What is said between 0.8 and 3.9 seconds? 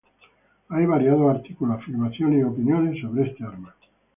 variados artículos, afirmaciones y opiniones sobre esta arma.